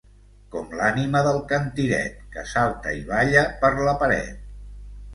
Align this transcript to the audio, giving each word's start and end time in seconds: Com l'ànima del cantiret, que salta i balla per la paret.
Com 0.53 0.71
l'ànima 0.79 1.21
del 1.27 1.37
cantiret, 1.51 2.17
que 2.39 2.49
salta 2.57 2.97
i 3.03 3.07
balla 3.13 3.47
per 3.63 3.75
la 3.91 3.99
paret. 4.05 4.47